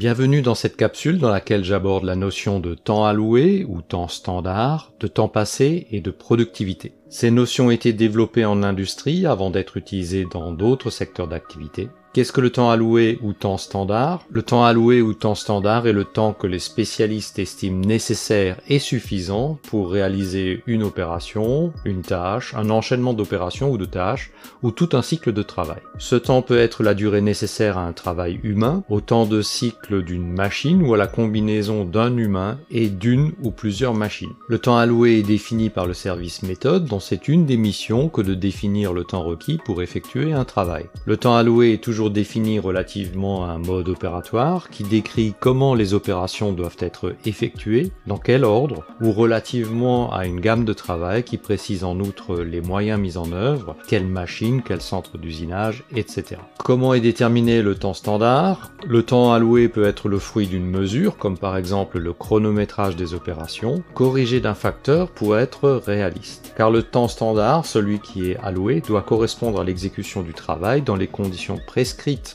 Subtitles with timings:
[0.00, 4.94] Bienvenue dans cette capsule dans laquelle j'aborde la notion de temps alloué ou temps standard,
[4.98, 6.94] de temps passé et de productivité.
[7.12, 11.88] Ces notions été développées en industrie avant d'être utilisées dans d'autres secteurs d'activité.
[12.12, 14.24] Qu'est-ce que le temps alloué ou temps standard?
[14.30, 18.80] Le temps alloué ou temps standard est le temps que les spécialistes estiment nécessaire et
[18.80, 24.32] suffisant pour réaliser une opération, une tâche, un enchaînement d'opérations ou de tâches,
[24.64, 25.78] ou tout un cycle de travail.
[25.98, 30.02] Ce temps peut être la durée nécessaire à un travail humain, au temps de cycle
[30.02, 34.34] d'une machine ou à la combinaison d'un humain et d'une ou plusieurs machines.
[34.48, 38.34] Le temps alloué est défini par le service méthode c'est une des missions que de
[38.34, 40.86] définir le temps requis pour effectuer un travail.
[41.06, 45.94] Le temps alloué est toujours défini relativement à un mode opératoire qui décrit comment les
[45.94, 51.38] opérations doivent être effectuées, dans quel ordre, ou relativement à une gamme de travail qui
[51.38, 56.36] précise en outre les moyens mis en œuvre, quelle machine, quel centre d'usinage, etc.
[56.62, 58.70] Comment est déterminé le temps standard?
[58.86, 63.14] Le temps alloué peut être le fruit d'une mesure, comme par exemple le chronométrage des
[63.14, 66.52] opérations, corrigé d'un facteur pour être réaliste.
[66.56, 70.96] Car le temps standard, celui qui est alloué, doit correspondre à l'exécution du travail dans
[70.96, 71.90] les conditions précises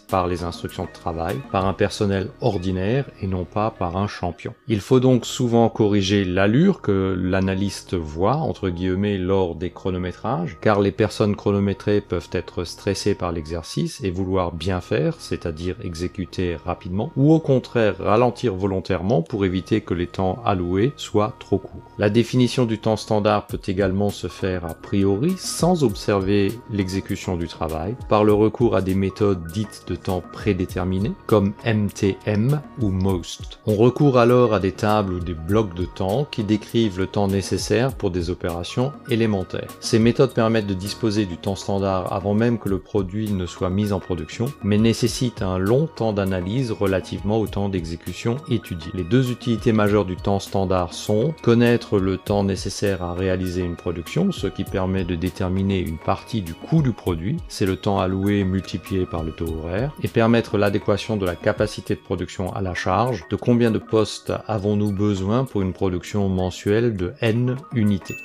[0.09, 4.53] par les instructions de travail par un personnel ordinaire et non pas par un champion.
[4.67, 10.79] Il faut donc souvent corriger l'allure que l'analyste voit, entre guillemets, lors des chronométrages, car
[10.79, 17.11] les personnes chronométrées peuvent être stressées par l'exercice et vouloir bien faire, c'est-à-dire exécuter rapidement,
[17.15, 21.91] ou au contraire ralentir volontairement pour éviter que les temps alloués soient trop courts.
[21.97, 27.47] La définition du temps standard peut également se faire a priori sans observer l'exécution du
[27.47, 33.59] travail, par le recours à des méthodes dites de temps prédéterminé, comme MTM ou MOST.
[33.65, 37.27] On recourt alors à des tables ou des blocs de temps qui décrivent le temps
[37.27, 39.69] nécessaire pour des opérations élémentaires.
[39.79, 43.69] Ces méthodes permettent de disposer du temps standard avant même que le produit ne soit
[43.69, 48.91] mis en production, mais nécessitent un long temps d'analyse relativement au temps d'exécution étudié.
[48.93, 53.75] Les deux utilités majeures du temps standard sont connaître le temps nécessaire à réaliser une
[53.75, 57.99] production, ce qui permet de déterminer une partie du coût du produit, c'est le temps
[57.99, 62.61] alloué multiplié par le taux horaire et permettre l'adéquation de la capacité de production à
[62.61, 68.15] la charge, de combien de postes avons-nous besoin pour une production mensuelle de N unités?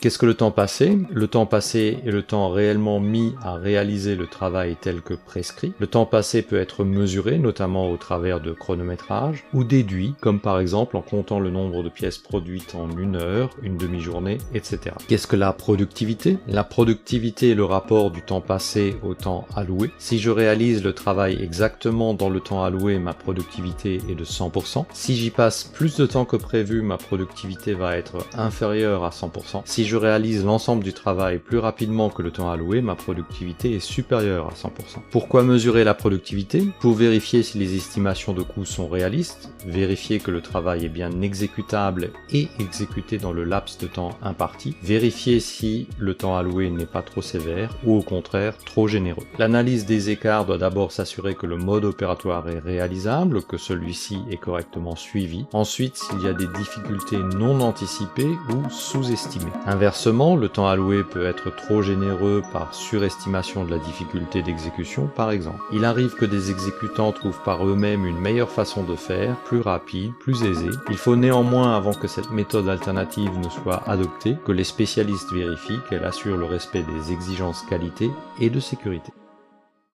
[0.00, 0.96] Qu'est-ce que le temps passé?
[1.10, 5.72] Le temps passé est le temps réellement mis à réaliser le travail tel que prescrit.
[5.80, 10.60] Le temps passé peut être mesuré, notamment au travers de chronométrage, ou déduit, comme par
[10.60, 14.94] exemple en comptant le nombre de pièces produites en une heure, une demi-journée, etc.
[15.08, 16.38] Qu'est-ce que la productivité?
[16.46, 19.90] La productivité est le rapport du temps passé au temps alloué.
[19.98, 24.86] Si je réalise le travail exactement dans le temps alloué, ma productivité est de 100%.
[24.92, 29.62] Si j'y passe plus de temps que prévu, ma productivité va être inférieure à 100%.
[29.64, 33.80] Si je réalise l'ensemble du travail plus rapidement que le temps alloué, ma productivité est
[33.80, 35.00] supérieure à 100%.
[35.10, 36.68] Pourquoi mesurer la productivité?
[36.80, 41.22] Pour vérifier si les estimations de coûts sont réalistes, vérifier que le travail est bien
[41.22, 46.84] exécutable et exécuté dans le laps de temps imparti, vérifier si le temps alloué n'est
[46.84, 49.24] pas trop sévère ou au contraire trop généreux.
[49.38, 54.36] L'analyse des écarts doit d'abord s'assurer que le mode opératoire est réalisable, que celui-ci est
[54.36, 55.46] correctement suivi.
[55.54, 59.46] Ensuite, s'il y a des difficultés non anticipées ou sous-estimées.
[59.78, 65.30] Inversement, le temps alloué peut être trop généreux par surestimation de la difficulté d'exécution par
[65.30, 65.62] exemple.
[65.72, 70.10] Il arrive que des exécutants trouvent par eux-mêmes une meilleure façon de faire, plus rapide,
[70.18, 70.70] plus aisée.
[70.90, 75.78] Il faut néanmoins, avant que cette méthode alternative ne soit adoptée, que les spécialistes vérifient
[75.88, 79.12] qu'elle assure le respect des exigences qualité et de sécurité.